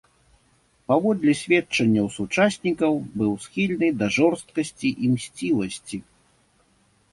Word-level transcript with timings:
Паводле 0.91 1.33
сведчанняў 1.41 2.07
сучаснікаў, 2.15 2.91
быў 3.23 3.37
схільны 3.45 3.87
да 4.01 4.11
жорсткасці 4.17 4.89
і 5.03 5.13
мсцівасці. 5.15 5.97